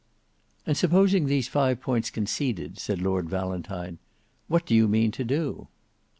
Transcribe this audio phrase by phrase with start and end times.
[0.65, 3.99] "And supposing these five points conceded," said Lord Valentine,
[4.47, 5.67] "what do you mean to do?"